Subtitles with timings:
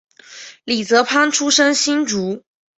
[0.63, 2.41] 李泽藩出生新竹